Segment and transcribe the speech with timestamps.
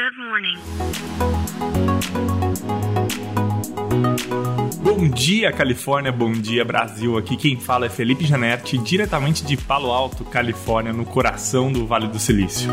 [0.00, 0.56] Good morning.
[4.82, 6.10] Bom dia, Califórnia.
[6.10, 7.18] Bom dia, Brasil.
[7.18, 12.08] Aqui quem fala é Felipe Janetti, diretamente de Palo Alto, Califórnia, no coração do Vale
[12.08, 12.70] do Silício.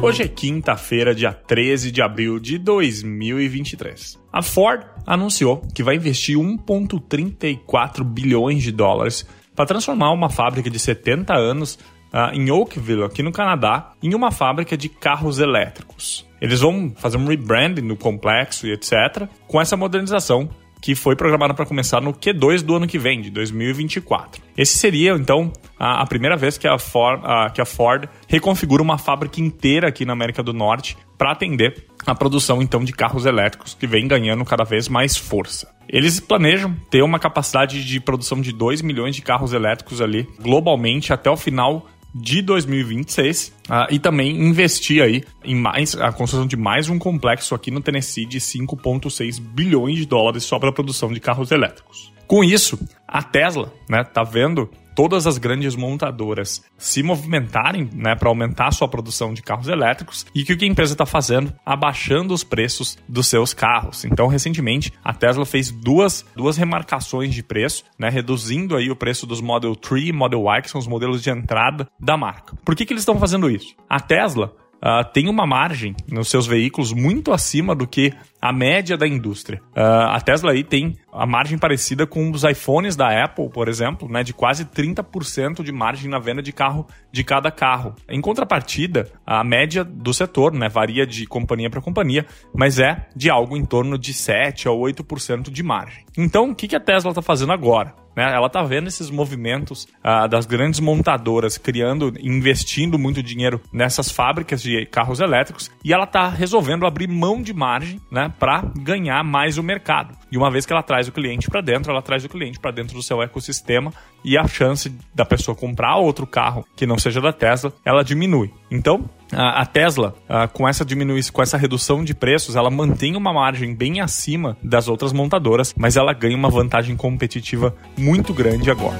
[0.00, 4.20] Hoje é quinta-feira, dia 13 de abril de 2023.
[4.32, 10.78] A Ford anunciou que vai investir 1,34 bilhões de dólares para transformar uma fábrica de
[10.78, 11.76] 70 anos
[12.12, 16.26] uh, em Oakville, aqui no Canadá, em uma fábrica de carros elétricos.
[16.40, 19.28] Eles vão fazer um rebranding no complexo e etc.
[19.46, 20.48] com essa modernização
[20.80, 24.42] que foi programada para começar no Q2 do ano que vem, de 2024.
[24.56, 28.96] Esse seria, então, a, primeira vez que a, Ford, a, que a Ford reconfigura uma
[28.96, 33.74] fábrica inteira aqui na América do Norte para atender a produção, então, de carros elétricos,
[33.74, 35.70] que vem ganhando cada vez mais força.
[35.86, 41.12] Eles planejam ter uma capacidade de produção de 2 milhões de carros elétricos ali globalmente
[41.12, 46.46] até o final de 2026 uh, ah, e também investir aí em mais a construção
[46.46, 50.72] de mais um complexo aqui no Tennessee de 5,6 bilhões de dólares só para a
[50.72, 52.12] produção de carros elétricos.
[52.30, 52.78] Com isso,
[53.08, 58.70] a Tesla, né, tá vendo todas as grandes montadoras se movimentarem né, para aumentar a
[58.70, 61.52] sua produção de carros elétricos e que o que a empresa está fazendo?
[61.66, 64.04] Abaixando os preços dos seus carros.
[64.04, 69.26] Então, recentemente, a Tesla fez duas, duas remarcações de preço, né, reduzindo aí o preço
[69.26, 72.54] dos Model 3 e Model Y, que são os modelos de entrada da marca.
[72.64, 73.74] Por que, que eles estão fazendo isso?
[73.88, 78.96] A Tesla uh, tem uma margem nos seus veículos muito acima do que a média
[78.96, 79.60] da indústria.
[79.76, 84.08] Uh, a Tesla aí tem a margem parecida com os iPhones da Apple, por exemplo,
[84.08, 87.94] né, de quase 30% de margem na venda de carro de cada carro.
[88.08, 93.28] Em contrapartida, a média do setor né, varia de companhia para companhia, mas é de
[93.28, 96.04] algo em torno de 7 a 8% de margem.
[96.16, 97.94] Então, o que a Tesla está fazendo agora?
[98.16, 98.24] Né?
[98.34, 104.62] Ela está vendo esses movimentos uh, das grandes montadoras criando, investindo muito dinheiro nessas fábricas
[104.62, 109.62] de carros elétricos e ela está resolvendo abrir mão de margem para ganhar mais o
[109.62, 110.16] mercado.
[110.30, 112.70] E uma vez que ela traz o cliente para dentro, ela traz o cliente para
[112.70, 113.92] dentro do seu ecossistema
[114.24, 118.50] e a chance da pessoa comprar outro carro que não seja da Tesla, ela diminui.
[118.70, 120.14] Então, a, Tesla,
[120.52, 124.88] com essa diminuição, com essa redução de preços, ela mantém uma margem bem acima das
[124.88, 128.98] outras montadoras, mas ela ganha uma vantagem competitiva muito grande agora.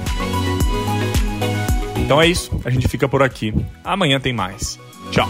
[1.97, 3.53] Então é isso, a gente fica por aqui.
[3.83, 4.77] Amanhã tem mais.
[5.11, 5.29] Tchau.